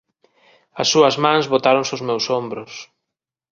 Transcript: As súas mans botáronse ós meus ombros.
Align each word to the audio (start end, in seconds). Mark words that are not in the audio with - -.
As 0.81 0.87
súas 0.93 1.15
mans 1.23 1.49
botáronse 1.53 1.91
ós 1.97 2.05
meus 2.07 2.25
ombros. 2.41 2.73